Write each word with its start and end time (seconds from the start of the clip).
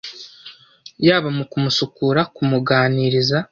yaba 1.05 1.29
mu 1.37 1.43
kumusukura, 1.51 2.21
kumuganiriza 2.35 3.37